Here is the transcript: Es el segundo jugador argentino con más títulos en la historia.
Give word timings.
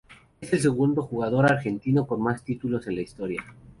Es 0.41 0.51
el 0.53 0.61
segundo 0.61 1.03
jugador 1.03 1.45
argentino 1.45 2.07
con 2.07 2.23
más 2.23 2.43
títulos 2.43 2.87
en 2.87 2.95
la 2.95 3.01
historia. 3.01 3.45